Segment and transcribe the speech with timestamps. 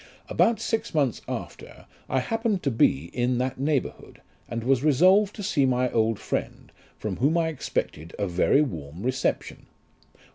[0.29, 5.43] About six months after, I happened to be in that neighbourhood, and was resolved to
[5.43, 9.67] see my old friend, from whom I expected a very warm reception.